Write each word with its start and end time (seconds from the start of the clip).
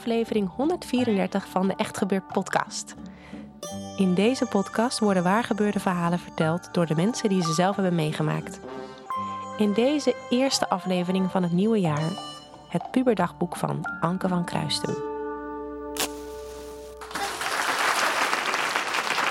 Aflevering 0.00 0.50
134 0.56 1.46
van 1.48 1.68
de 1.68 1.74
Echt 1.76 1.98
Gebeurd 1.98 2.26
podcast. 2.26 2.94
In 3.96 4.14
deze 4.14 4.46
podcast 4.46 4.98
worden 4.98 5.22
waargebeurde 5.22 5.80
verhalen 5.80 6.18
verteld 6.18 6.68
door 6.74 6.86
de 6.86 6.94
mensen 6.94 7.28
die 7.28 7.42
ze 7.42 7.52
zelf 7.52 7.76
hebben 7.76 7.94
meegemaakt. 7.94 8.60
In 9.58 9.72
deze 9.72 10.14
eerste 10.30 10.68
aflevering 10.68 11.30
van 11.30 11.42
het 11.42 11.52
nieuwe 11.52 11.80
jaar 11.80 12.10
het 12.68 12.90
puberdagboek 12.90 13.56
van 13.56 13.88
Anke 14.00 14.28
van 14.28 14.44
Kruistum. 14.44 14.94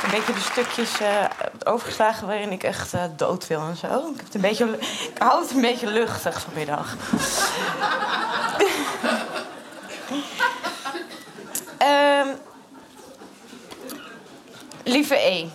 Een 0.04 0.12
beetje 0.12 0.34
de 0.34 0.40
stukjes 0.40 1.00
eh, 1.00 1.26
overgeslagen 1.64 2.28
waarin 2.28 2.52
ik 2.52 2.64
echt 2.64 2.94
eh, 2.94 3.04
dood 3.16 3.48
wil 3.48 3.62
en 3.62 3.76
zo. 3.76 3.88
Ik, 3.88 4.16
heb 4.16 4.26
het 4.26 4.36
een 4.36 4.42
beetje, 4.42 4.78
ik 5.14 5.18
hou 5.18 5.42
het 5.42 5.52
een 5.52 5.62
beetje 5.62 5.88
luchtig 5.88 6.42
vanmiddag. 6.42 6.96
Lieve 14.90 15.16
E. 15.16 15.48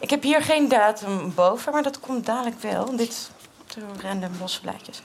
Ik 0.00 0.10
heb 0.10 0.22
hier 0.22 0.42
geen 0.42 0.68
datum 0.68 1.34
boven, 1.34 1.72
maar 1.72 1.82
dat 1.82 2.00
komt 2.00 2.26
dadelijk 2.26 2.60
wel. 2.60 2.96
Dit 2.96 3.30
random 4.00 4.32
losse 4.40 4.60
blaadjes. 4.60 5.02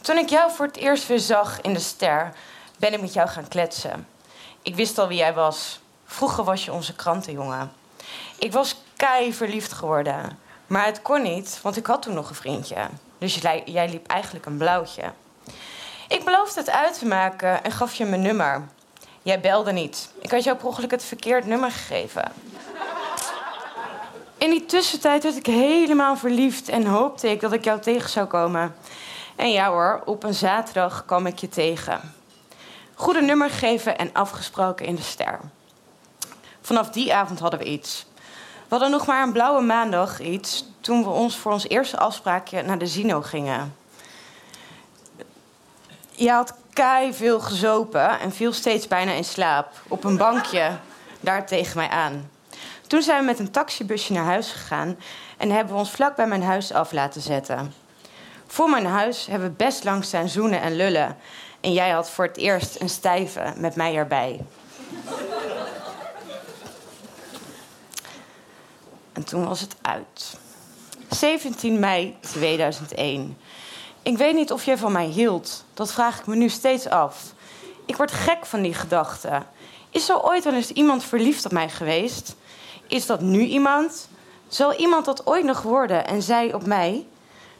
Toen 0.00 0.16
ik 0.16 0.28
jou 0.28 0.52
voor 0.52 0.66
het 0.66 0.76
eerst 0.76 1.06
weer 1.06 1.18
zag 1.18 1.60
in 1.60 1.74
de 1.74 1.80
ster, 1.80 2.32
ben 2.76 2.92
ik 2.92 3.00
met 3.00 3.12
jou 3.12 3.28
gaan 3.28 3.48
kletsen. 3.48 4.06
Ik 4.62 4.74
wist 4.74 4.98
al 4.98 5.08
wie 5.08 5.18
jij 5.18 5.34
was. 5.34 5.80
Vroeger 6.04 6.44
was 6.44 6.64
je 6.64 6.72
onze 6.72 6.94
krantenjongen. 6.94 7.72
Ik 8.38 8.52
was 8.52 8.76
kei 8.96 9.34
verliefd 9.34 9.72
geworden. 9.72 10.38
Maar 10.66 10.86
het 10.86 11.02
kon 11.02 11.22
niet, 11.22 11.58
want 11.62 11.76
ik 11.76 11.86
had 11.86 12.02
toen 12.02 12.14
nog 12.14 12.28
een 12.28 12.34
vriendje. 12.34 12.76
Dus 13.18 13.34
jij 13.64 13.88
liep 13.90 14.06
eigenlijk 14.06 14.46
een 14.46 14.56
blauwtje. 14.56 15.02
Ik 16.08 16.24
beloofde 16.24 16.60
het 16.60 16.70
uit 16.70 16.98
te 16.98 17.06
maken 17.06 17.64
en 17.64 17.72
gaf 17.72 17.94
je 17.94 18.04
mijn 18.04 18.22
nummer. 18.22 18.68
Jij 19.24 19.40
belde 19.40 19.72
niet. 19.72 20.08
Ik 20.18 20.30
had 20.30 20.44
jou 20.44 20.56
per 20.56 20.66
ongeluk 20.66 20.90
het 20.90 21.04
verkeerd 21.04 21.46
nummer 21.46 21.70
gegeven. 21.70 22.32
In 24.38 24.50
die 24.50 24.66
tussentijd 24.66 25.22
werd 25.22 25.36
ik 25.36 25.46
helemaal 25.46 26.16
verliefd 26.16 26.68
en 26.68 26.86
hoopte 26.86 27.30
ik 27.30 27.40
dat 27.40 27.52
ik 27.52 27.64
jou 27.64 27.80
tegen 27.80 28.10
zou 28.10 28.26
komen. 28.26 28.74
En 29.36 29.50
ja 29.50 29.68
hoor, 29.68 30.02
op 30.04 30.22
een 30.22 30.34
zaterdag 30.34 31.04
kwam 31.04 31.26
ik 31.26 31.38
je 31.38 31.48
tegen. 31.48 32.14
Goede 32.94 33.20
nummer 33.20 33.50
gegeven 33.50 33.98
en 33.98 34.10
afgesproken 34.12 34.86
in 34.86 34.94
de 34.94 35.02
ster. 35.02 35.40
Vanaf 36.60 36.90
die 36.90 37.14
avond 37.14 37.38
hadden 37.38 37.58
we 37.58 37.66
iets. 37.66 38.06
We 38.44 38.80
hadden 38.80 38.90
nog 38.90 39.06
maar 39.06 39.22
een 39.22 39.32
blauwe 39.32 39.62
maandag 39.62 40.20
iets 40.20 40.64
toen 40.80 41.02
we 41.02 41.10
ons 41.10 41.36
voor 41.36 41.52
ons 41.52 41.68
eerste 41.68 41.98
afspraakje 41.98 42.62
naar 42.62 42.78
de 42.78 42.86
Zino 42.86 43.22
gingen. 43.22 43.76
Je 46.10 46.30
had 46.30 46.54
kei 46.74 47.14
veel 47.14 47.40
gezopen 47.40 48.20
en 48.20 48.32
viel 48.32 48.52
steeds 48.52 48.88
bijna 48.88 49.12
in 49.12 49.24
slaap 49.24 49.68
op 49.88 50.04
een 50.04 50.16
bankje 50.16 50.70
daar 51.20 51.46
tegen 51.46 51.76
mij 51.76 51.88
aan. 51.88 52.30
Toen 52.86 53.02
zijn 53.02 53.18
we 53.18 53.24
met 53.24 53.38
een 53.38 53.50
taxibusje 53.50 54.12
naar 54.12 54.24
huis 54.24 54.52
gegaan 54.52 54.98
en 55.36 55.50
hebben 55.50 55.72
we 55.72 55.78
ons 55.78 55.90
vlak 55.90 56.16
bij 56.16 56.26
mijn 56.26 56.42
huis 56.42 56.72
af 56.72 56.92
laten 56.92 57.20
zetten. 57.20 57.74
Voor 58.46 58.70
mijn 58.70 58.86
huis 58.86 59.26
hebben 59.26 59.48
we 59.48 59.54
best 59.54 59.84
lang 59.84 60.04
staan 60.04 60.28
zoenen 60.28 60.60
en 60.60 60.76
lullen. 60.76 61.16
En 61.60 61.72
jij 61.72 61.90
had 61.90 62.10
voor 62.10 62.24
het 62.24 62.36
eerst 62.36 62.80
een 62.80 62.88
stijve 62.88 63.52
met 63.56 63.76
mij 63.76 63.94
erbij. 63.94 64.40
En 69.12 69.24
toen 69.24 69.46
was 69.46 69.60
het 69.60 69.76
uit. 69.82 70.38
17 71.10 71.78
mei 71.78 72.16
2001. 72.20 73.36
Ik 74.04 74.18
weet 74.18 74.34
niet 74.34 74.52
of 74.52 74.64
jij 74.64 74.78
van 74.78 74.92
mij 74.92 75.06
hield. 75.06 75.64
Dat 75.74 75.92
vraag 75.92 76.18
ik 76.18 76.26
me 76.26 76.36
nu 76.36 76.48
steeds 76.48 76.88
af. 76.88 77.32
Ik 77.86 77.96
word 77.96 78.12
gek 78.12 78.46
van 78.46 78.62
die 78.62 78.74
gedachte. 78.74 79.42
Is 79.90 80.08
er 80.08 80.22
ooit 80.22 80.44
wel 80.44 80.54
eens 80.54 80.70
iemand 80.70 81.04
verliefd 81.04 81.44
op 81.44 81.52
mij 81.52 81.68
geweest? 81.68 82.34
Is 82.86 83.06
dat 83.06 83.20
nu 83.20 83.40
iemand? 83.40 84.08
Zal 84.48 84.74
iemand 84.74 85.04
dat 85.04 85.26
ooit 85.26 85.44
nog 85.44 85.62
worden 85.62 86.06
en 86.06 86.22
zij 86.22 86.52
op 86.52 86.66
mij? 86.66 87.06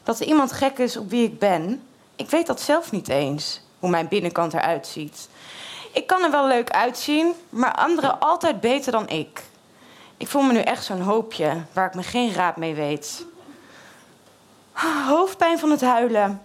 Dat 0.02 0.20
er 0.20 0.26
iemand 0.26 0.52
gek 0.52 0.78
is 0.78 0.96
op 0.96 1.10
wie 1.10 1.24
ik 1.24 1.38
ben? 1.38 1.82
Ik 2.16 2.30
weet 2.30 2.46
dat 2.46 2.60
zelf 2.60 2.92
niet 2.92 3.08
eens, 3.08 3.60
hoe 3.78 3.90
mijn 3.90 4.08
binnenkant 4.08 4.54
eruit 4.54 4.86
ziet. 4.86 5.28
Ik 5.92 6.06
kan 6.06 6.22
er 6.22 6.30
wel 6.30 6.46
leuk 6.46 6.70
uitzien, 6.70 7.32
maar 7.48 7.74
anderen 7.74 8.20
altijd 8.20 8.60
beter 8.60 8.92
dan 8.92 9.08
ik. 9.08 9.42
Ik 10.16 10.28
voel 10.28 10.42
me 10.42 10.52
nu 10.52 10.60
echt 10.60 10.84
zo'n 10.84 11.00
hoopje 11.00 11.62
waar 11.72 11.86
ik 11.86 11.94
me 11.94 12.02
geen 12.02 12.32
raad 12.32 12.56
mee 12.56 12.74
weet. 12.74 13.24
Ah, 14.84 15.06
Hoofdpijn 15.08 15.58
van 15.58 15.70
het 15.70 15.80
huilen. 15.80 16.42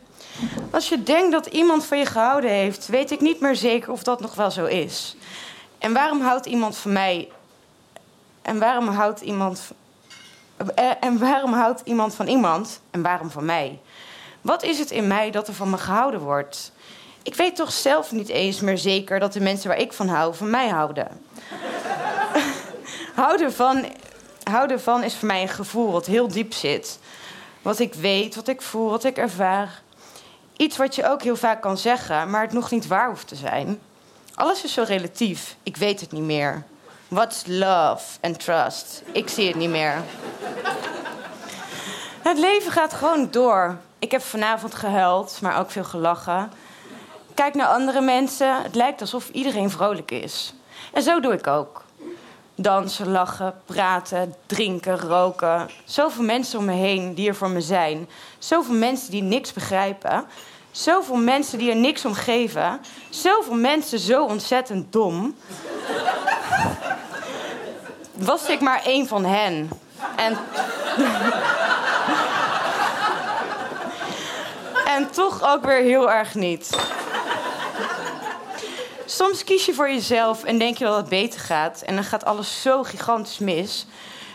Als 0.71 0.89
je 0.89 1.03
denkt 1.03 1.31
dat 1.31 1.45
iemand 1.45 1.85
van 1.85 1.97
je 1.97 2.05
gehouden 2.05 2.49
heeft, 2.49 2.87
weet 2.87 3.11
ik 3.11 3.21
niet 3.21 3.39
meer 3.39 3.55
zeker 3.55 3.91
of 3.91 4.03
dat 4.03 4.21
nog 4.21 4.35
wel 4.35 4.51
zo 4.51 4.65
is. 4.65 5.15
En 5.77 5.93
waarom 5.93 6.21
houdt 6.21 6.45
iemand 6.45 6.77
van 6.77 6.93
mij? 6.93 7.29
En 8.41 8.59
waarom 8.59 8.87
houdt 8.87 9.21
iemand. 9.21 9.71
eh, 10.75 10.91
En 10.99 11.19
waarom 11.19 11.53
houdt 11.53 11.81
iemand 11.83 12.15
van 12.15 12.27
iemand? 12.27 12.81
En 12.91 13.01
waarom 13.01 13.29
van 13.29 13.45
mij? 13.45 13.79
Wat 14.41 14.63
is 14.63 14.79
het 14.79 14.91
in 14.91 15.07
mij 15.07 15.31
dat 15.31 15.47
er 15.47 15.53
van 15.53 15.69
me 15.69 15.77
gehouden 15.77 16.19
wordt? 16.19 16.71
Ik 17.23 17.35
weet 17.35 17.55
toch 17.55 17.71
zelf 17.71 18.11
niet 18.11 18.29
eens 18.29 18.59
meer 18.59 18.77
zeker 18.77 19.19
dat 19.19 19.33
de 19.33 19.39
mensen 19.41 19.69
waar 19.69 19.79
ik 19.79 19.93
van 19.93 20.07
hou, 20.07 20.35
van 20.35 20.49
mij 20.49 20.67
houden. 20.69 21.07
houden, 23.15 23.53
van, 23.53 23.85
houden 24.43 24.81
van 24.81 25.03
is 25.03 25.15
voor 25.15 25.27
mij 25.27 25.41
een 25.41 25.47
gevoel 25.49 25.91
wat 25.91 26.05
heel 26.05 26.27
diep 26.27 26.53
zit. 26.53 26.99
Wat 27.61 27.79
ik 27.79 27.93
weet, 27.93 28.35
wat 28.35 28.47
ik 28.47 28.61
voel, 28.61 28.89
wat 28.89 29.03
ik 29.03 29.17
ervaar. 29.17 29.81
Iets 30.57 30.77
wat 30.77 30.95
je 30.95 31.09
ook 31.09 31.23
heel 31.23 31.35
vaak 31.35 31.61
kan 31.61 31.77
zeggen, 31.77 32.29
maar 32.29 32.41
het 32.41 32.53
nog 32.53 32.71
niet 32.71 32.87
waar 32.87 33.07
hoeft 33.07 33.27
te 33.27 33.35
zijn. 33.35 33.79
Alles 34.35 34.63
is 34.63 34.73
zo 34.73 34.83
relatief. 34.87 35.55
Ik 35.63 35.77
weet 35.77 35.99
het 35.99 36.11
niet 36.11 36.23
meer. 36.23 36.63
What's 37.07 37.43
love 37.45 38.17
and 38.21 38.39
trust? 38.39 39.03
Ik 39.11 39.29
zie 39.29 39.47
het 39.47 39.55
niet 39.55 39.69
meer. 39.69 40.03
Het 42.21 42.37
leven 42.37 42.71
gaat 42.71 42.93
gewoon 42.93 43.31
door. 43.31 43.77
Ik 43.99 44.11
heb 44.11 44.21
vanavond 44.21 44.75
gehuild, 44.75 45.39
maar 45.41 45.59
ook 45.59 45.71
veel 45.71 45.83
gelachen. 45.83 46.51
Kijk 47.33 47.53
naar 47.53 47.67
andere 47.67 48.01
mensen. 48.01 48.63
Het 48.63 48.75
lijkt 48.75 49.01
alsof 49.01 49.29
iedereen 49.29 49.69
vrolijk 49.69 50.11
is. 50.11 50.53
En 50.93 51.01
zo 51.01 51.19
doe 51.19 51.33
ik 51.33 51.47
ook. 51.47 51.83
Dansen, 52.61 53.11
lachen, 53.11 53.53
praten, 53.65 54.35
drinken, 54.45 54.99
roken. 54.99 55.69
Zoveel 55.85 56.23
mensen 56.23 56.59
om 56.59 56.65
me 56.65 56.71
heen 56.71 57.13
die 57.13 57.27
er 57.27 57.35
voor 57.35 57.49
me 57.49 57.61
zijn. 57.61 58.09
Zoveel 58.37 58.75
mensen 58.75 59.11
die 59.11 59.21
niks 59.21 59.53
begrijpen. 59.53 60.25
Zoveel 60.71 61.15
mensen 61.15 61.57
die 61.57 61.69
er 61.69 61.75
niks 61.75 62.05
om 62.05 62.13
geven. 62.13 62.81
Zoveel 63.09 63.55
mensen 63.55 63.99
zo 63.99 64.25
ontzettend 64.25 64.93
dom. 64.93 65.35
Was 68.13 68.49
ik 68.49 68.61
maar 68.61 68.81
één 68.83 69.07
van 69.07 69.25
hen. 69.25 69.69
En. 70.15 70.37
en 74.95 75.11
toch 75.11 75.43
ook 75.43 75.65
weer 75.65 75.81
heel 75.81 76.11
erg 76.11 76.35
niet 76.35 76.77
soms 79.19 79.43
kies 79.43 79.65
je 79.65 79.73
voor 79.73 79.89
jezelf 79.89 80.43
en 80.43 80.57
denk 80.57 80.77
je 80.77 80.85
dat 80.85 80.95
het 80.95 81.09
beter 81.09 81.39
gaat. 81.39 81.81
En 81.81 81.95
dan 81.95 82.03
gaat 82.03 82.25
alles 82.25 82.61
zo 82.61 82.83
gigantisch 82.83 83.37
mis. 83.37 83.85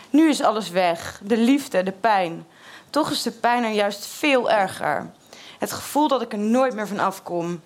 Nu 0.09 0.29
is 0.29 0.41
alles 0.41 0.69
weg. 0.69 1.19
De 1.23 1.37
liefde, 1.37 1.83
de 1.83 1.91
pijn. 1.91 2.47
Toch 2.89 3.11
is 3.11 3.21
de 3.21 3.31
pijn 3.31 3.63
er 3.63 3.71
juist 3.71 4.05
veel 4.05 4.51
erger. 4.51 5.11
Het 5.59 5.71
gevoel 5.71 6.07
dat 6.07 6.21
ik 6.21 6.31
er 6.31 6.39
nooit 6.39 6.73
meer 6.75 6.87
van 6.87 6.99
afkom. 6.99 7.61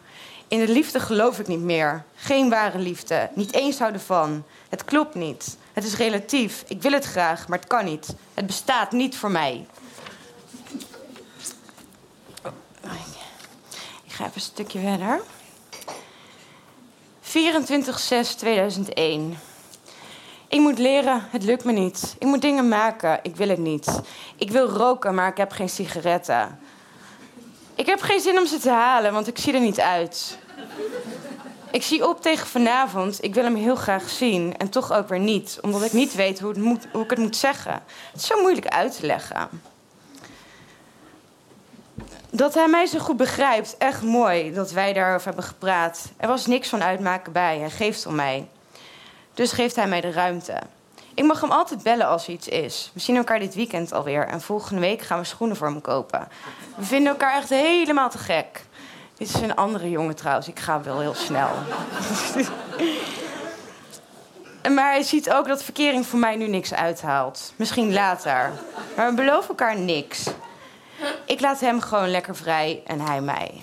In 0.47 0.59
de 0.59 0.71
liefde 0.71 0.99
geloof 0.99 1.39
ik 1.39 1.47
niet 1.47 1.59
meer. 1.59 2.03
Geen 2.15 2.49
ware 2.49 2.77
liefde. 2.77 3.29
Niet 3.33 3.53
eens 3.53 3.79
houden 3.79 4.01
van. 4.01 4.43
Het 4.69 4.85
klopt 4.85 5.15
niet. 5.15 5.57
Het 5.73 5.83
is 5.83 5.95
relatief. 5.95 6.63
Ik 6.67 6.81
wil 6.81 6.91
het 6.91 7.05
graag, 7.05 7.47
maar 7.47 7.59
het 7.59 7.67
kan 7.67 7.85
niet. 7.85 8.15
Het 8.33 8.45
bestaat 8.45 8.91
niet 8.91 9.17
voor 9.17 9.31
mij. 9.31 9.65
Ik 14.03 14.15
ga 14.15 14.23
even 14.23 14.35
een 14.35 14.41
stukje 14.41 14.79
verder. 14.79 15.21
24-6-2001. 17.29 17.31
Ik 20.47 20.59
moet 20.59 20.79
leren, 20.79 21.27
het 21.31 21.43
lukt 21.43 21.63
me 21.63 21.71
niet. 21.71 22.15
Ik 22.19 22.27
moet 22.27 22.41
dingen 22.41 22.67
maken, 22.67 23.19
ik 23.21 23.35
wil 23.35 23.49
het 23.49 23.57
niet. 23.57 24.01
Ik 24.35 24.51
wil 24.51 24.67
roken, 24.67 25.15
maar 25.15 25.27
ik 25.27 25.37
heb 25.37 25.51
geen 25.51 25.69
sigaretten. 25.69 26.59
Ik 27.75 27.85
heb 27.85 28.01
geen 28.01 28.19
zin 28.19 28.39
om 28.39 28.45
ze 28.45 28.57
te 28.57 28.69
halen, 28.69 29.13
want 29.13 29.27
ik 29.27 29.37
zie 29.37 29.53
er 29.53 29.59
niet 29.59 29.79
uit. 29.79 30.37
Ik 31.71 31.83
zie 31.83 32.07
op 32.07 32.21
tegen 32.21 32.47
vanavond. 32.47 33.23
Ik 33.23 33.33
wil 33.33 33.43
hem 33.43 33.55
heel 33.55 33.75
graag 33.75 34.09
zien. 34.09 34.57
En 34.57 34.69
toch 34.69 34.93
ook 34.93 35.09
weer 35.09 35.19
niet. 35.19 35.57
Omdat 35.61 35.83
ik 35.83 35.93
niet 35.93 36.15
weet 36.15 36.39
hoe, 36.39 36.49
het 36.49 36.57
moet, 36.57 36.87
hoe 36.91 37.03
ik 37.03 37.09
het 37.09 37.19
moet 37.19 37.35
zeggen. 37.35 37.73
Het 38.11 38.21
is 38.21 38.27
zo 38.27 38.41
moeilijk 38.41 38.67
uit 38.67 38.99
te 38.99 39.05
leggen. 39.05 39.49
Dat 42.31 42.53
hij 42.53 42.67
mij 42.67 42.85
zo 42.85 42.99
goed 42.99 43.17
begrijpt, 43.17 43.77
echt 43.77 44.01
mooi 44.01 44.53
dat 44.53 44.71
wij 44.71 44.93
daarover 44.93 45.27
hebben 45.27 45.43
gepraat. 45.43 46.11
Er 46.17 46.27
was 46.27 46.45
niks 46.45 46.69
van 46.69 46.83
uitmaken 46.83 47.31
bij, 47.31 47.59
hij 47.59 47.69
geeft 47.69 48.05
om 48.05 48.15
mij. 48.15 48.47
Dus 49.33 49.51
geeft 49.51 49.75
hij 49.75 49.87
mij 49.87 50.01
de 50.01 50.11
ruimte. 50.11 50.59
Ik 51.13 51.23
mag 51.23 51.41
hem 51.41 51.51
altijd 51.51 51.83
bellen 51.83 52.07
als 52.07 52.27
er 52.27 52.33
iets 52.33 52.47
is. 52.47 52.91
We 52.93 52.99
zien 52.99 53.15
elkaar 53.15 53.39
dit 53.39 53.55
weekend 53.55 53.93
alweer 53.93 54.27
en 54.27 54.41
volgende 54.41 54.81
week 54.81 55.01
gaan 55.01 55.19
we 55.19 55.25
schoenen 55.25 55.57
voor 55.57 55.67
hem 55.67 55.81
kopen. 55.81 56.27
We 56.75 56.83
vinden 56.85 57.11
elkaar 57.11 57.35
echt 57.35 57.49
helemaal 57.49 58.09
te 58.09 58.17
gek. 58.17 58.65
Dit 59.17 59.27
is 59.27 59.41
een 59.41 59.55
andere 59.55 59.89
jongen 59.89 60.15
trouwens, 60.15 60.47
ik 60.47 60.59
ga 60.59 60.81
wel 60.81 60.99
heel 60.99 61.13
snel. 61.13 61.49
maar 64.75 64.91
hij 64.91 65.03
ziet 65.03 65.31
ook 65.31 65.47
dat 65.47 65.63
verkering 65.63 66.05
voor 66.05 66.19
mij 66.19 66.35
nu 66.35 66.47
niks 66.47 66.73
uithaalt. 66.73 67.53
Misschien 67.55 67.93
later. 67.93 68.51
Maar 68.95 69.09
we 69.09 69.15
beloven 69.15 69.49
elkaar 69.49 69.79
niks. 69.79 70.29
Ik 71.25 71.39
laat 71.39 71.59
hem 71.59 71.81
gewoon 71.81 72.09
lekker 72.09 72.35
vrij 72.35 72.81
en 72.85 72.99
hij 72.99 73.21
mij. 73.21 73.61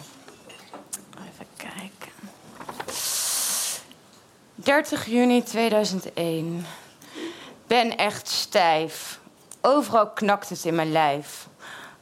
Even 1.18 1.46
kijken. 1.56 2.12
30 4.54 5.06
juni 5.06 5.42
2001. 5.42 6.66
Ben 7.66 7.96
echt 7.96 8.28
stijf. 8.28 9.18
Overal 9.60 10.10
knakt 10.10 10.48
het 10.48 10.64
in 10.64 10.74
mijn 10.74 10.92
lijf. 10.92 11.46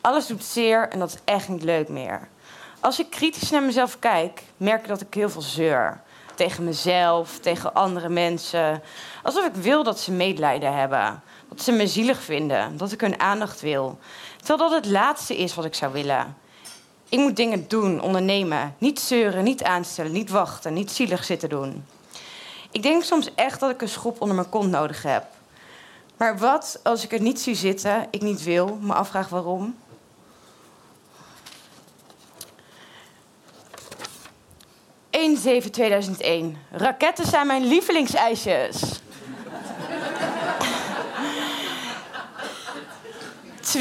Alles 0.01 0.27
doet 0.27 0.45
zeer 0.45 0.89
en 0.89 0.99
dat 0.99 1.09
is 1.09 1.19
echt 1.25 1.49
niet 1.49 1.63
leuk 1.63 1.89
meer. 1.89 2.29
Als 2.81 2.99
ik 2.99 3.11
kritisch 3.11 3.51
naar 3.51 3.63
mezelf 3.63 3.99
kijk, 3.99 4.43
merk 4.57 4.81
ik 4.81 4.89
dat 4.89 5.01
ik 5.01 5.15
heel 5.15 5.31
veel 5.31 5.43
zeur. 5.43 6.01
Tegen 6.35 6.65
mezelf, 6.65 7.39
tegen 7.39 7.75
andere 7.75 8.09
mensen. 8.09 8.83
Alsof 9.23 9.47
ik 9.47 9.55
wil 9.55 9.83
dat 9.83 10.01
ze 10.01 10.13
medelijden 10.13 10.77
hebben. 10.77 11.23
Dat 11.55 11.65
ze 11.65 11.73
me 11.73 11.87
zielig 11.87 12.23
vinden. 12.23 12.77
Dat 12.77 12.93
ik 12.93 13.01
hun 13.01 13.21
aandacht 13.21 13.61
wil. 13.61 13.99
Terwijl 14.45 14.71
dat 14.71 14.85
het 14.85 14.93
laatste 14.93 15.37
is 15.37 15.55
wat 15.55 15.65
ik 15.65 15.75
zou 15.75 15.93
willen. 15.93 16.37
Ik 17.09 17.19
moet 17.19 17.37
dingen 17.37 17.69
doen, 17.69 18.01
ondernemen. 18.01 18.75
Niet 18.79 19.01
zeuren, 19.01 19.45
niet 19.45 19.62
aanstellen, 19.62 20.12
niet 20.12 20.31
wachten, 20.31 20.73
niet 20.73 20.91
zielig 20.91 21.25
zitten 21.25 21.49
doen. 21.49 21.85
Ik 22.71 22.83
denk 22.83 23.03
soms 23.03 23.35
echt 23.35 23.61
dat 23.61 23.71
ik 23.71 23.83
een 23.83 23.89
schop 23.89 24.21
onder 24.21 24.37
mijn 24.37 24.49
kont 24.49 24.71
nodig 24.71 25.03
heb. 25.03 25.25
Maar 26.17 26.39
wat 26.39 26.81
als 26.83 27.05
ik 27.05 27.12
er 27.12 27.21
niet 27.21 27.41
zie 27.41 27.55
zitten, 27.55 28.07
ik 28.11 28.23
niet 28.23 28.43
wil, 28.43 28.79
me 28.81 28.93
afvraag 28.93 29.29
waarom? 29.29 29.77
...1-7-2001. 35.11 35.19
Raketten 36.71 37.27
zijn 37.27 37.47
mijn 37.47 37.65
lievelingsijsjes. 37.65 39.03
2-7-2001. 43.76 43.79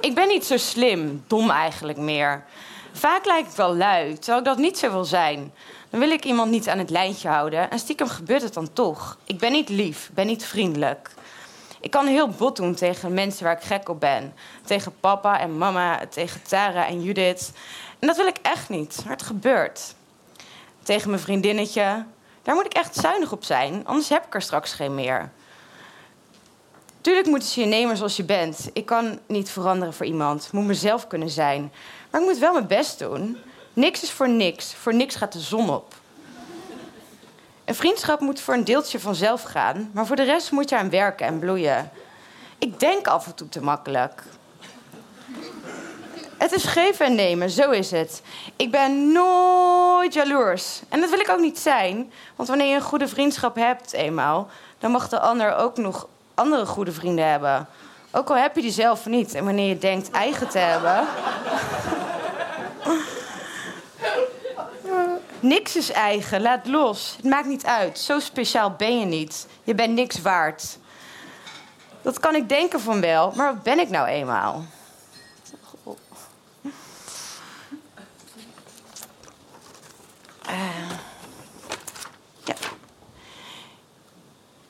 Ik 0.00 0.14
ben 0.14 0.28
niet 0.28 0.44
zo 0.44 0.56
slim, 0.56 1.24
dom 1.26 1.50
eigenlijk 1.50 1.98
meer. 1.98 2.44
Vaak 2.92 3.24
lijkt 3.24 3.50
ik 3.50 3.56
wel 3.56 3.76
lui, 3.76 4.14
terwijl 4.14 4.38
ik 4.38 4.44
dat 4.44 4.58
niet 4.58 4.78
zo 4.78 4.90
wil 4.90 5.04
zijn. 5.04 5.52
Dan 5.90 6.00
wil 6.00 6.10
ik 6.10 6.24
iemand 6.24 6.50
niet 6.50 6.68
aan 6.68 6.78
het 6.78 6.90
lijntje 6.90 7.28
houden 7.28 7.70
en 7.70 7.78
stiekem 7.78 8.08
gebeurt 8.08 8.42
het 8.42 8.54
dan 8.54 8.72
toch. 8.72 9.18
Ik 9.24 9.38
ben 9.38 9.52
niet 9.52 9.68
lief, 9.68 10.10
ben 10.14 10.26
niet 10.26 10.44
vriendelijk. 10.44 11.10
Ik 11.80 11.90
kan 11.90 12.06
heel 12.06 12.28
bot 12.28 12.56
doen 12.56 12.74
tegen 12.74 13.14
mensen 13.14 13.44
waar 13.44 13.56
ik 13.56 13.62
gek 13.62 13.88
op 13.88 14.00
ben. 14.00 14.34
Tegen 14.64 14.94
papa 15.00 15.40
en 15.40 15.58
mama, 15.58 16.00
tegen 16.08 16.42
Tara 16.42 16.86
en 16.86 17.02
Judith. 17.02 17.52
En 17.98 18.06
dat 18.06 18.16
wil 18.16 18.26
ik 18.26 18.38
echt 18.42 18.68
niet, 18.68 19.02
maar 19.04 19.12
het 19.12 19.26
gebeurt. 19.26 19.94
Tegen 20.82 21.10
mijn 21.10 21.22
vriendinnetje, 21.22 22.04
daar 22.42 22.54
moet 22.54 22.66
ik 22.66 22.74
echt 22.74 22.94
zuinig 22.94 23.32
op 23.32 23.44
zijn, 23.44 23.86
anders 23.86 24.08
heb 24.08 24.26
ik 24.26 24.34
er 24.34 24.42
straks 24.42 24.72
geen 24.72 24.94
meer. 24.94 25.30
Tuurlijk 27.06 27.26
moeten 27.26 27.48
ze 27.48 27.60
je 27.60 27.66
nemen 27.66 27.96
zoals 27.96 28.16
je 28.16 28.24
bent. 28.24 28.70
Ik 28.72 28.86
kan 28.86 29.18
niet 29.26 29.50
veranderen 29.50 29.94
voor 29.94 30.06
iemand. 30.06 30.52
Moet 30.52 30.64
mezelf 30.64 31.06
kunnen 31.06 31.30
zijn. 31.30 31.72
Maar 32.10 32.20
ik 32.20 32.26
moet 32.26 32.38
wel 32.38 32.52
mijn 32.52 32.66
best 32.66 32.98
doen. 32.98 33.36
Niks 33.72 34.02
is 34.02 34.10
voor 34.10 34.28
niks. 34.28 34.74
Voor 34.74 34.94
niks 34.94 35.14
gaat 35.14 35.32
de 35.32 35.40
zon 35.40 35.70
op. 35.70 35.94
Een 37.64 37.74
vriendschap 37.74 38.20
moet 38.20 38.40
voor 38.40 38.54
een 38.54 38.64
deeltje 38.64 39.00
vanzelf 39.00 39.42
gaan, 39.42 39.90
maar 39.92 40.06
voor 40.06 40.16
de 40.16 40.22
rest 40.22 40.50
moet 40.50 40.68
je 40.68 40.76
aan 40.76 40.90
werken 40.90 41.26
en 41.26 41.38
bloeien. 41.38 41.90
Ik 42.58 42.80
denk 42.80 43.06
af 43.06 43.26
en 43.26 43.34
toe 43.34 43.48
te 43.48 43.62
makkelijk. 43.62 44.22
Het 46.38 46.52
is 46.52 46.64
geven 46.64 47.06
en 47.06 47.14
nemen, 47.14 47.50
zo 47.50 47.70
is 47.70 47.90
het. 47.90 48.22
Ik 48.56 48.70
ben 48.70 49.12
nooit 49.12 50.14
jaloers. 50.14 50.80
En 50.88 51.00
dat 51.00 51.10
wil 51.10 51.20
ik 51.20 51.30
ook 51.30 51.40
niet 51.40 51.58
zijn, 51.58 52.12
want 52.36 52.48
wanneer 52.48 52.68
je 52.68 52.74
een 52.74 52.82
goede 52.82 53.08
vriendschap 53.08 53.56
hebt, 53.56 53.92
eenmaal, 53.92 54.48
dan 54.78 54.90
mag 54.90 55.08
de 55.08 55.20
ander 55.20 55.56
ook 55.56 55.76
nog 55.76 56.08
andere 56.36 56.66
goede 56.66 56.92
vrienden 56.92 57.28
hebben. 57.28 57.68
Ook 58.10 58.30
al 58.30 58.36
heb 58.36 58.54
je 58.54 58.62
die 58.62 58.70
zelf 58.70 59.06
niet. 59.06 59.34
En 59.34 59.44
wanneer 59.44 59.68
je 59.68 59.78
denkt 59.78 60.10
eigen 60.10 60.48
te 60.48 60.58
hebben. 60.58 61.06
niks 65.54 65.76
is 65.76 65.90
eigen, 65.90 66.40
laat 66.40 66.66
los. 66.66 67.14
Het 67.16 67.24
maakt 67.24 67.46
niet 67.46 67.66
uit. 67.66 67.98
Zo 67.98 68.18
speciaal 68.18 68.70
ben 68.70 68.98
je 68.98 69.06
niet. 69.06 69.46
Je 69.64 69.74
bent 69.74 69.94
niks 69.94 70.22
waard. 70.22 70.78
Dat 72.02 72.20
kan 72.20 72.34
ik 72.34 72.48
denken 72.48 72.80
van 72.80 73.00
wel, 73.00 73.32
maar 73.34 73.54
wat 73.54 73.62
ben 73.62 73.78
ik 73.78 73.88
nou 73.88 74.06
eenmaal? 74.06 74.64
Uh. 80.48 80.85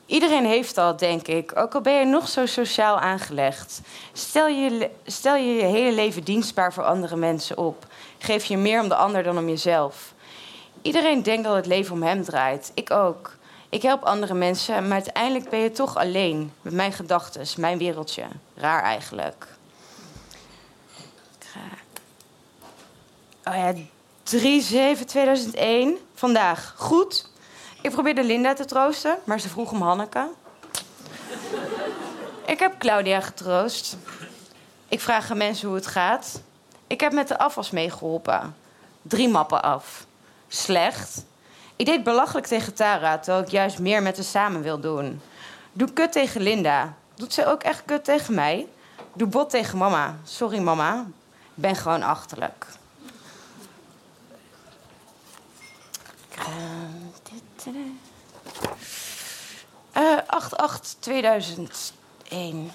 Iedereen 0.07 0.45
heeft 0.45 0.75
dat, 0.75 0.99
denk 0.99 1.27
ik. 1.27 1.51
Ook 1.55 1.75
al 1.75 1.81
ben 1.81 1.93
je 1.93 2.05
nog 2.05 2.27
zo 2.27 2.45
sociaal 2.45 2.99
aangelegd. 2.99 3.81
Stel 4.13 4.47
je 4.47 4.89
stel 5.05 5.35
je, 5.35 5.53
je 5.53 5.63
hele 5.63 5.95
leven 5.95 6.23
dienstbaar 6.23 6.73
voor 6.73 6.83
andere 6.83 7.15
mensen 7.15 7.57
op. 7.57 7.85
Geef 8.17 8.45
je 8.45 8.57
meer 8.57 8.81
om 8.81 8.89
de 8.89 8.95
ander 8.95 9.23
dan 9.23 9.37
om 9.37 9.49
jezelf. 9.49 10.13
Iedereen 10.81 11.23
denkt 11.23 11.43
dat 11.43 11.55
het 11.55 11.65
leven 11.65 11.93
om 11.93 12.03
hem 12.03 12.23
draait. 12.23 12.71
Ik 12.73 12.91
ook. 12.91 13.35
Ik 13.69 13.81
help 13.81 14.03
andere 14.03 14.33
mensen, 14.33 14.83
maar 14.83 14.91
uiteindelijk 14.91 15.49
ben 15.49 15.59
je 15.59 15.71
toch 15.71 15.97
alleen. 15.97 16.53
Met 16.61 16.73
mijn 16.73 16.93
gedachten, 16.93 17.45
mijn 17.57 17.77
wereldje. 17.77 18.23
Raar 18.55 18.83
eigenlijk. 18.83 19.47
Oh 23.43 23.55
ja, 23.55 23.73
3-7-2001. 25.97 26.01
Vandaag. 26.13 26.73
Goed. 26.77 27.29
Ik 27.81 27.91
probeerde 27.91 28.23
Linda 28.23 28.53
te 28.53 28.65
troosten, 28.65 29.17
maar 29.23 29.39
ze 29.39 29.49
vroeg 29.49 29.71
om 29.71 29.81
Hanneke. 29.81 30.27
ik 32.45 32.59
heb 32.59 32.79
Claudia 32.79 33.21
getroost. 33.21 33.97
Ik 34.87 34.99
vraag 34.99 35.31
aan 35.31 35.37
mensen 35.37 35.67
hoe 35.67 35.75
het 35.75 35.87
gaat. 35.87 36.41
Ik 36.87 36.99
heb 36.99 37.11
met 37.11 37.27
de 37.27 37.37
afwas 37.37 37.71
meegeholpen. 37.71 38.55
Drie 39.01 39.29
mappen 39.29 39.63
af. 39.63 40.05
Slecht. 40.47 41.25
Ik 41.75 41.85
deed 41.85 42.03
belachelijk 42.03 42.47
tegen 42.47 42.73
Tara, 42.73 43.17
terwijl 43.17 43.43
ik 43.43 43.51
juist 43.51 43.79
meer 43.79 44.01
met 44.01 44.15
haar 44.15 44.25
samen 44.25 44.61
wil 44.61 44.79
doen. 44.79 45.21
Doe 45.71 45.93
kut 45.93 46.11
tegen 46.11 46.41
Linda. 46.41 46.93
Doet 47.15 47.33
ze 47.33 47.45
ook 47.45 47.63
echt 47.63 47.81
kut 47.85 48.03
tegen 48.03 48.33
mij? 48.33 48.67
Doe 49.13 49.27
bot 49.27 49.49
tegen 49.49 49.77
mama. 49.77 50.15
Sorry 50.23 50.59
mama. 50.59 51.05
Ik 51.39 51.63
ben 51.63 51.75
gewoon 51.75 52.03
achterlijk. 52.03 52.65
Uh, 56.37 56.45
8-8-2001. 62.29 62.71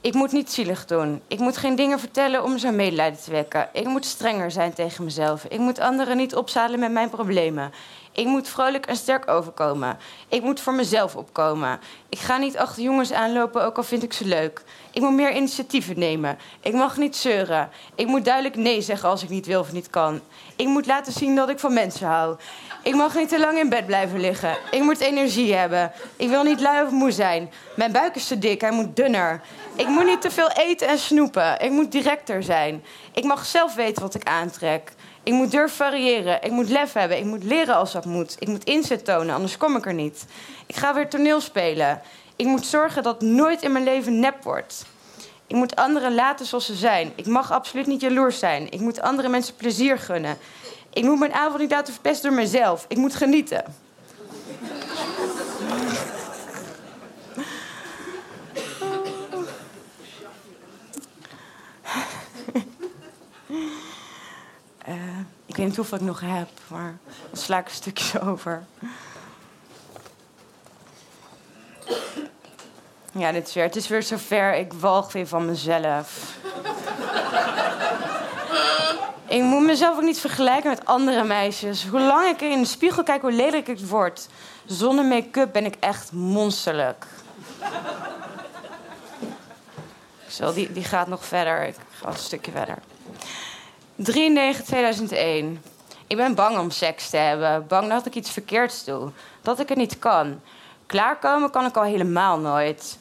Ik 0.00 0.14
moet 0.14 0.32
niet 0.32 0.52
zielig 0.52 0.86
doen. 0.86 1.22
Ik 1.26 1.38
moet 1.38 1.56
geen 1.56 1.76
dingen 1.76 1.98
vertellen 1.98 2.44
om 2.44 2.58
zijn 2.58 2.76
medelijden 2.76 3.20
te 3.20 3.30
wekken. 3.30 3.68
Ik 3.72 3.86
moet 3.86 4.04
strenger 4.04 4.50
zijn 4.50 4.72
tegen 4.72 5.04
mezelf. 5.04 5.44
Ik 5.44 5.58
moet 5.58 5.78
anderen 5.78 6.16
niet 6.16 6.34
opzadelen 6.34 6.80
met 6.80 6.92
mijn 6.92 7.10
problemen. 7.10 7.72
Ik 8.16 8.26
moet 8.26 8.48
vrolijk 8.48 8.86
en 8.86 8.96
sterk 8.96 9.28
overkomen. 9.30 9.98
Ik 10.28 10.42
moet 10.42 10.60
voor 10.60 10.72
mezelf 10.74 11.16
opkomen. 11.16 11.80
Ik 12.08 12.18
ga 12.18 12.36
niet 12.36 12.56
achter 12.56 12.82
jongens 12.82 13.12
aanlopen, 13.12 13.64
ook 13.64 13.76
al 13.76 13.82
vind 13.82 14.02
ik 14.02 14.12
ze 14.12 14.24
leuk. 14.24 14.62
Ik 14.92 15.02
moet 15.02 15.12
meer 15.12 15.32
initiatieven 15.32 15.98
nemen. 15.98 16.38
Ik 16.60 16.72
mag 16.72 16.96
niet 16.96 17.16
zeuren. 17.16 17.70
Ik 17.94 18.06
moet 18.06 18.24
duidelijk 18.24 18.56
nee 18.56 18.80
zeggen 18.80 19.08
als 19.08 19.22
ik 19.22 19.28
niet 19.28 19.46
wil 19.46 19.60
of 19.60 19.72
niet 19.72 19.90
kan. 19.90 20.20
Ik 20.56 20.66
moet 20.66 20.86
laten 20.86 21.12
zien 21.12 21.34
dat 21.34 21.48
ik 21.48 21.58
van 21.58 21.72
mensen 21.72 22.06
hou. 22.06 22.36
Ik 22.82 22.94
mag 22.94 23.14
niet 23.14 23.28
te 23.28 23.40
lang 23.40 23.58
in 23.58 23.68
bed 23.68 23.86
blijven 23.86 24.20
liggen. 24.20 24.56
Ik 24.70 24.82
moet 24.82 25.00
energie 25.00 25.54
hebben. 25.54 25.92
Ik 26.16 26.28
wil 26.28 26.42
niet 26.42 26.60
lui 26.60 26.84
of 26.84 26.90
moe 26.90 27.10
zijn. 27.10 27.50
Mijn 27.74 27.92
buik 27.92 28.14
is 28.14 28.26
te 28.26 28.38
dik, 28.38 28.60
hij 28.60 28.70
moet 28.70 28.96
dunner. 28.96 29.40
Ik 29.74 29.88
moet 29.88 30.04
niet 30.04 30.20
te 30.20 30.30
veel 30.30 30.50
eten 30.50 30.88
en 30.88 30.98
snoepen. 30.98 31.60
Ik 31.60 31.70
moet 31.70 31.92
directer 31.92 32.42
zijn. 32.42 32.84
Ik 33.12 33.24
mag 33.24 33.46
zelf 33.46 33.74
weten 33.74 34.02
wat 34.02 34.14
ik 34.14 34.28
aantrek. 34.28 34.92
Ik 35.26 35.32
moet 35.32 35.50
durven 35.50 35.76
variëren. 35.76 36.42
Ik 36.42 36.50
moet 36.50 36.68
lef 36.68 36.92
hebben. 36.92 37.18
Ik 37.18 37.24
moet 37.24 37.44
leren 37.44 37.74
als 37.74 37.92
dat 37.92 38.04
moet. 38.04 38.36
Ik 38.38 38.48
moet 38.48 38.64
inzet 38.64 39.04
tonen, 39.04 39.34
anders 39.34 39.56
kom 39.56 39.76
ik 39.76 39.86
er 39.86 39.94
niet. 39.94 40.26
Ik 40.66 40.76
ga 40.76 40.94
weer 40.94 41.08
toneel 41.08 41.40
spelen. 41.40 42.00
Ik 42.36 42.46
moet 42.46 42.66
zorgen 42.66 43.02
dat 43.02 43.20
nooit 43.20 43.62
in 43.62 43.72
mijn 43.72 43.84
leven 43.84 44.20
nep 44.20 44.42
wordt. 44.42 44.86
Ik 45.46 45.56
moet 45.56 45.76
anderen 45.76 46.14
laten 46.14 46.46
zoals 46.46 46.66
ze 46.66 46.74
zijn. 46.74 47.12
Ik 47.14 47.26
mag 47.26 47.52
absoluut 47.52 47.86
niet 47.86 48.00
jaloers 48.00 48.38
zijn. 48.38 48.70
Ik 48.70 48.80
moet 48.80 49.00
andere 49.00 49.28
mensen 49.28 49.54
plezier 49.54 49.98
gunnen. 49.98 50.38
Ik 50.92 51.04
moet 51.04 51.18
mijn 51.18 51.32
avond 51.32 51.58
niet 51.58 51.70
laten 51.70 51.92
verpesten 51.92 52.28
door 52.28 52.38
mezelf. 52.38 52.84
Ik 52.88 52.96
moet 52.96 53.14
genieten. 53.14 53.64
Uh, 64.88 64.94
ik 65.56 65.62
weet 65.62 65.70
niet 65.70 65.80
hoeveel 65.80 65.98
ik 65.98 66.04
nog 66.04 66.20
heb, 66.20 66.48
maar 66.66 66.98
dan 67.30 67.40
sla 67.40 67.58
ik 67.58 67.64
een 67.64 67.74
stukje 67.74 68.20
over. 68.30 68.64
Ja, 73.12 73.32
dit 73.32 73.48
is 73.48 73.54
weer, 73.54 73.64
het 73.64 73.76
is 73.76 73.88
weer 73.88 74.02
zover. 74.02 74.54
Ik 74.54 74.72
walg 74.72 75.12
weer 75.12 75.26
van 75.26 75.46
mezelf. 75.46 76.36
ik 79.26 79.42
moet 79.42 79.62
mezelf 79.62 79.96
ook 79.96 80.02
niet 80.02 80.20
vergelijken 80.20 80.70
met 80.70 80.84
andere 80.84 81.24
meisjes. 81.24 81.86
Hoe 81.86 82.00
lang 82.00 82.28
ik 82.28 82.40
in 82.40 82.60
de 82.60 82.66
spiegel 82.66 83.02
kijk, 83.02 83.20
hoe 83.20 83.32
lelijk 83.32 83.68
ik 83.68 83.80
word. 83.80 84.28
Zonder 84.64 85.04
make-up 85.04 85.52
ben 85.52 85.64
ik 85.64 85.76
echt 85.80 86.12
monsterlijk. 86.12 87.06
Zo, 90.28 90.52
die, 90.52 90.72
die 90.72 90.84
gaat 90.84 91.08
nog 91.08 91.24
verder. 91.24 91.66
Ik 91.66 91.76
ga 91.90 92.08
een 92.08 92.16
stukje 92.16 92.52
verder. 92.52 92.78
93 93.96 94.64
2001. 94.64 95.62
Ik 96.06 96.16
ben 96.16 96.34
bang 96.34 96.58
om 96.58 96.70
seks 96.70 97.10
te 97.10 97.16
hebben. 97.16 97.66
Bang 97.66 97.88
dat 97.88 98.06
ik 98.06 98.14
iets 98.14 98.30
verkeerds 98.30 98.84
doe. 98.84 99.10
Dat 99.42 99.60
ik 99.60 99.68
het 99.68 99.78
niet 99.78 99.98
kan. 99.98 100.40
Klaarkomen 100.86 101.50
kan 101.50 101.66
ik 101.66 101.76
al 101.76 101.82
helemaal 101.82 102.38
nooit. 102.38 102.98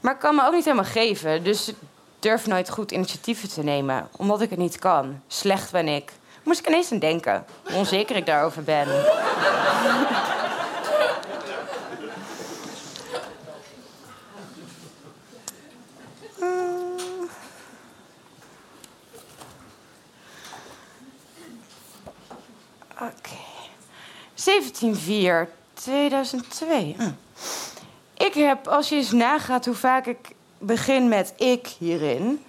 Maar 0.00 0.14
ik 0.14 0.18
kan 0.18 0.34
me 0.34 0.46
ook 0.46 0.52
niet 0.52 0.64
helemaal 0.64 0.84
geven. 0.84 1.44
Dus 1.44 1.68
ik 1.68 1.76
durf 2.18 2.46
nooit 2.46 2.70
goed 2.70 2.92
initiatieven 2.92 3.48
te 3.48 3.62
nemen. 3.62 4.08
Omdat 4.16 4.40
ik 4.40 4.50
het 4.50 4.58
niet 4.58 4.78
kan. 4.78 5.20
Slecht 5.26 5.70
ben 5.72 5.88
ik. 5.88 6.12
Moest 6.42 6.60
ik 6.60 6.68
ineens 6.68 6.92
aan 6.92 6.98
denken. 6.98 7.44
Hoe 7.64 7.76
onzeker 7.76 8.16
ik 8.16 8.26
daarover 8.26 8.62
ben. 8.62 8.86
17-4, 24.82 25.48
2002. 25.74 26.94
Hm. 26.98 27.10
Ik 28.14 28.34
heb, 28.34 28.68
als 28.68 28.88
je 28.88 28.94
eens 28.94 29.10
nagaat 29.10 29.64
hoe 29.64 29.74
vaak 29.74 30.06
ik 30.06 30.34
begin 30.58 31.08
met 31.08 31.32
ik 31.36 31.66
hierin... 31.78 32.44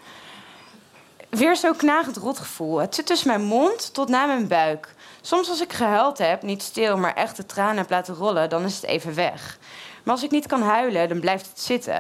weer 1.30 1.56
zo'n 1.56 1.75
knagend 1.75 2.18
rotgevoel. 2.18 2.78
Het 2.78 2.96
zit 2.96 3.06
tussen 3.06 3.28
mijn 3.28 3.44
mond 3.44 3.94
tot 3.94 4.10
na 4.10 4.25
mijn 4.25 4.48
buik. 4.48 4.96
Soms 5.22 5.50
als 5.50 5.62
ik 5.62 5.74
gehuild 5.74 6.18
heb, 6.18 6.42
niet 6.42 6.63
stil, 6.63 6.98
maar 6.98 7.13
echt 7.13 7.38
de 7.38 7.46
tranen 7.46 7.78
heb 7.78 7.90
laten 7.90 8.16
rollen... 8.16 8.50
dan 8.50 8.63
is 8.63 8.75
het 8.75 8.86
even 8.86 9.16
weg. 9.16 9.58
Maar 10.04 10.13
als 10.13 10.24
ik 10.24 10.32
niet 10.32 10.48
kan 10.48 10.62
huilen, 10.62 11.10
dan 11.10 11.20
blijft 11.20 11.48
het 11.50 11.60
zitten. 11.60 12.00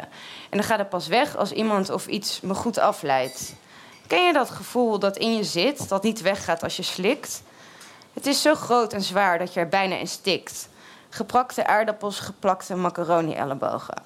En 0.49 0.57
dan 0.57 0.63
gaat 0.63 0.79
het 0.79 0.89
pas 0.89 1.07
weg 1.07 1.35
als 1.35 1.51
iemand 1.51 1.89
of 1.89 2.07
iets 2.07 2.41
me 2.41 2.53
goed 2.53 2.77
afleidt. 2.77 3.53
Ken 4.07 4.25
je 4.25 4.33
dat 4.33 4.49
gevoel 4.49 4.99
dat 4.99 5.17
in 5.17 5.35
je 5.35 5.43
zit, 5.43 5.89
dat 5.89 6.03
niet 6.03 6.21
weggaat 6.21 6.63
als 6.63 6.75
je 6.75 6.83
slikt? 6.83 7.43
Het 8.13 8.25
is 8.25 8.41
zo 8.41 8.55
groot 8.55 8.93
en 8.93 9.01
zwaar 9.01 9.37
dat 9.37 9.53
je 9.53 9.59
er 9.59 9.67
bijna 9.67 9.95
in 9.95 10.07
stikt. 10.07 10.69
Geprakte 11.09 11.65
aardappels, 11.65 12.19
geplakte 12.19 12.75
macaroni-ellebogen. 12.75 14.01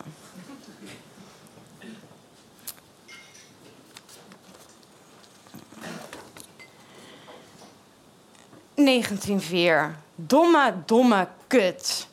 ...1904. 8.76 9.96
Domme, 10.16 10.74
domme 10.86 11.28
kut. 11.48 12.08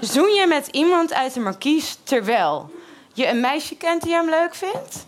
Zoen 0.00 0.34
je 0.34 0.46
met 0.46 0.66
iemand 0.66 1.12
uit 1.12 1.34
de 1.34 1.40
markies 1.40 1.98
terwijl... 2.02 2.70
...je 3.12 3.26
een 3.26 3.40
meisje 3.40 3.76
kent 3.76 4.02
die 4.02 4.12
hem 4.12 4.28
leuk 4.28 4.54
vindt? 4.54 5.06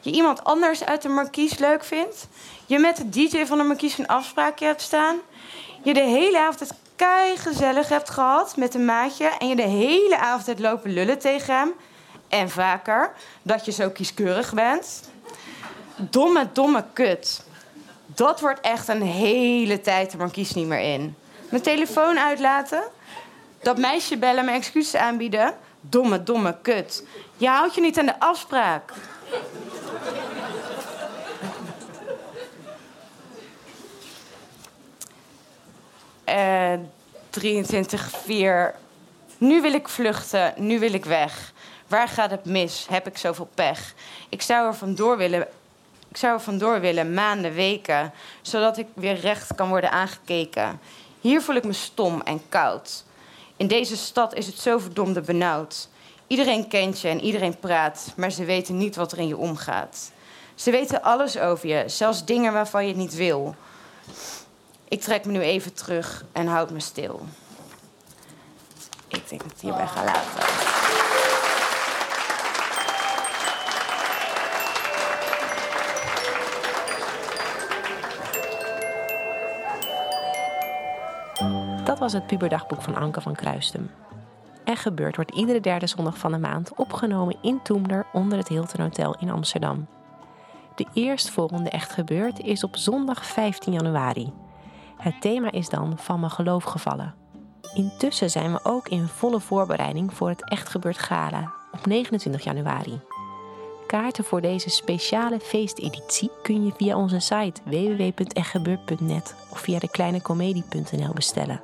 Je 0.00 0.10
iemand 0.10 0.44
anders 0.44 0.84
uit 0.84 1.02
de 1.02 1.08
markies 1.08 1.58
leuk 1.58 1.84
vindt? 1.84 2.28
Je 2.70 2.78
met 2.78 2.96
de 2.96 3.08
DJ 3.08 3.46
van 3.46 3.58
de 3.58 3.64
Marquise 3.64 4.00
een 4.00 4.06
afspraakje 4.06 4.66
hebt 4.66 4.82
staan. 4.82 5.16
Je 5.82 5.94
de 5.94 6.00
hele 6.00 6.38
avond 6.38 6.60
het 6.60 6.74
kei 6.96 7.36
gezellig 7.36 7.88
hebt 7.88 8.10
gehad 8.10 8.56
met 8.56 8.74
een 8.74 8.84
maatje. 8.84 9.24
En 9.38 9.48
je 9.48 9.56
de 9.56 9.62
hele 9.62 10.18
avond 10.18 10.46
het 10.46 10.58
lopen 10.58 10.92
lullen 10.92 11.18
tegen 11.18 11.54
hem. 11.54 11.72
En 12.28 12.50
vaker 12.50 13.12
dat 13.42 13.64
je 13.64 13.72
zo 13.72 13.90
kieskeurig 13.90 14.54
bent. 14.54 15.10
Domme, 15.96 16.48
domme 16.52 16.84
kut. 16.92 17.44
Dat 18.06 18.40
wordt 18.40 18.60
echt 18.60 18.88
een 18.88 19.02
hele 19.02 19.80
tijd 19.80 20.10
de 20.10 20.16
Marquise 20.16 20.58
niet 20.58 20.66
meer 20.66 20.92
in. 20.94 21.16
Mijn 21.48 21.62
telefoon 21.62 22.18
uitlaten. 22.18 22.82
Dat 23.62 23.78
meisje 23.78 24.16
bellen, 24.16 24.44
mijn 24.44 24.56
excuses 24.56 25.00
aanbieden. 25.00 25.54
Domme, 25.80 26.22
domme 26.22 26.56
kut. 26.62 27.04
Je 27.36 27.48
houdt 27.48 27.74
je 27.74 27.80
niet 27.80 27.98
aan 27.98 28.06
de 28.06 28.20
afspraak. 28.20 28.92
Uh, 36.30 36.72
23, 37.30 38.10
4. 38.24 38.74
Nu 39.38 39.60
wil 39.60 39.72
ik 39.72 39.88
vluchten, 39.88 40.54
nu 40.56 40.78
wil 40.78 40.92
ik 40.92 41.04
weg. 41.04 41.52
Waar 41.86 42.08
gaat 42.08 42.30
het 42.30 42.44
mis? 42.44 42.86
Heb 42.90 43.06
ik 43.06 43.18
zoveel 43.18 43.48
pech? 43.54 43.94
Ik 44.28 44.42
zou 44.42 44.66
er 44.66 44.74
vandoor 44.74 45.16
willen, 45.16 45.48
ik 46.08 46.16
zou 46.16 46.34
er 46.34 46.40
vandoor 46.40 46.80
willen, 46.80 47.14
maanden, 47.14 47.52
weken, 47.52 48.12
zodat 48.42 48.78
ik 48.78 48.86
weer 48.94 49.14
recht 49.14 49.54
kan 49.54 49.68
worden 49.68 49.90
aangekeken. 49.90 50.80
Hier 51.20 51.42
voel 51.42 51.54
ik 51.54 51.64
me 51.64 51.72
stom 51.72 52.20
en 52.20 52.40
koud. 52.48 53.04
In 53.56 53.66
deze 53.66 53.96
stad 53.96 54.34
is 54.34 54.46
het 54.46 54.58
zo 54.58 54.78
verdomde 54.78 55.20
benauwd. 55.20 55.88
Iedereen 56.26 56.68
kent 56.68 57.00
je 57.00 57.08
en 57.08 57.20
iedereen 57.20 57.58
praat, 57.58 58.12
maar 58.16 58.30
ze 58.30 58.44
weten 58.44 58.78
niet 58.78 58.96
wat 58.96 59.12
er 59.12 59.18
in 59.18 59.28
je 59.28 59.36
omgaat. 59.36 60.12
Ze 60.54 60.70
weten 60.70 61.02
alles 61.02 61.38
over 61.38 61.68
je, 61.68 61.84
zelfs 61.86 62.24
dingen 62.24 62.52
waarvan 62.52 62.82
je 62.82 62.88
het 62.88 62.96
niet 62.96 63.14
wil. 63.14 63.54
Ik 64.90 65.00
trek 65.00 65.24
me 65.24 65.32
nu 65.32 65.40
even 65.40 65.74
terug 65.74 66.24
en 66.32 66.46
houd 66.46 66.70
me 66.70 66.80
stil. 66.80 67.20
Ik 69.08 69.28
denk 69.28 69.42
dat 69.42 69.52
ik 69.52 69.60
hierbij 69.60 69.86
ga 69.86 70.04
laten. 70.04 70.48
Dat 81.84 81.98
was 81.98 82.12
het 82.12 82.26
puberdagboek 82.26 82.82
van 82.82 82.94
Anke 82.94 83.20
van 83.20 83.34
Kruistum. 83.34 83.90
En 84.64 84.76
gebeurd 84.76 85.16
wordt 85.16 85.34
iedere 85.34 85.60
derde 85.60 85.86
zondag 85.86 86.18
van 86.18 86.32
de 86.32 86.38
maand 86.38 86.74
opgenomen 86.74 87.36
in 87.42 87.62
Toemler 87.62 88.06
onder 88.12 88.38
het 88.38 88.48
Hilton 88.48 88.80
Hotel 88.80 89.16
in 89.18 89.30
Amsterdam. 89.30 89.86
De 90.74 90.86
eerstvolgende 90.94 91.70
Echt 91.70 91.92
Gebeurd 91.92 92.40
is 92.40 92.64
op 92.64 92.76
zondag 92.76 93.26
15 93.26 93.72
januari. 93.72 94.32
Het 95.00 95.20
thema 95.20 95.50
is 95.50 95.68
dan 95.68 95.98
van 95.98 96.20
mijn 96.20 96.32
geloof 96.32 96.64
gevallen. 96.64 97.14
Intussen 97.74 98.30
zijn 98.30 98.52
we 98.52 98.60
ook 98.62 98.88
in 98.88 99.06
volle 99.06 99.40
voorbereiding 99.40 100.14
voor 100.14 100.28
het 100.28 100.48
Echt 100.48 100.68
Gebeurd 100.68 100.98
Gala 100.98 101.52
op 101.72 101.86
29 101.86 102.44
januari. 102.44 103.00
Kaarten 103.86 104.24
voor 104.24 104.40
deze 104.40 104.70
speciale 104.70 105.40
feesteditie 105.40 106.30
kun 106.42 106.64
je 106.64 106.72
via 106.76 106.96
onze 106.96 107.20
site 107.20 107.60
www.echtgebeurd.net 107.64 109.34
of 109.50 109.60
via 109.60 109.78
dekleinecomedie.nl 109.78 111.12
bestellen. 111.12 111.60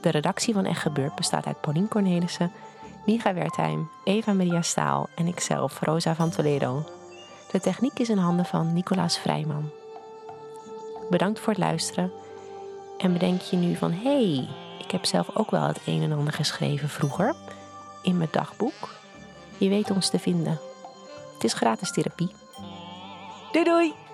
De 0.00 0.10
redactie 0.10 0.54
van 0.54 0.64
Echt 0.64 0.80
Gebeurd 0.80 1.14
bestaat 1.14 1.46
uit 1.46 1.60
Paulien 1.60 1.88
Cornelissen, 1.88 2.52
Miga 3.06 3.34
Wertheim, 3.34 3.90
Eva 4.04 4.32
Maria 4.32 4.62
Staal 4.62 5.08
en 5.16 5.26
ikzelf, 5.26 5.80
Rosa 5.80 6.14
van 6.14 6.30
Toledo. 6.30 6.84
De 7.52 7.60
techniek 7.60 7.98
is 7.98 8.08
in 8.08 8.18
handen 8.18 8.44
van 8.44 8.72
Nicolaas 8.72 9.18
Vrijman. 9.18 9.70
Bedankt 11.10 11.40
voor 11.40 11.52
het 11.52 11.62
luisteren. 11.62 12.12
En 12.98 13.12
bedenk 13.12 13.40
je 13.40 13.56
nu 13.56 13.74
van, 13.76 13.92
hé, 13.92 14.34
hey, 14.34 14.48
ik 14.78 14.90
heb 14.90 15.04
zelf 15.04 15.36
ook 15.36 15.50
wel 15.50 15.62
het 15.62 15.80
een 15.86 16.02
en 16.02 16.12
ander 16.12 16.32
geschreven 16.32 16.88
vroeger 16.88 17.34
in 18.02 18.16
mijn 18.16 18.28
dagboek. 18.32 18.94
Je 19.58 19.68
weet 19.68 19.90
ons 19.90 20.10
te 20.10 20.18
vinden. 20.18 20.60
Het 21.34 21.44
is 21.44 21.52
gratis 21.52 21.92
therapie. 21.92 22.30
Doei 23.52 23.64
doei! 23.64 24.07